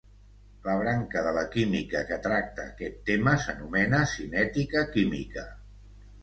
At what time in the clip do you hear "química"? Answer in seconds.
1.55-2.01, 4.97-5.47